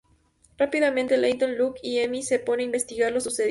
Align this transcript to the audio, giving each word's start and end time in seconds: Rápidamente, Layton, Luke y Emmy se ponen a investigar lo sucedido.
Rápidamente, 0.57 1.15
Layton, 1.15 1.59
Luke 1.59 1.79
y 1.83 1.99
Emmy 1.99 2.23
se 2.23 2.39
ponen 2.39 2.61
a 2.61 2.65
investigar 2.65 3.11
lo 3.11 3.21
sucedido. 3.21 3.49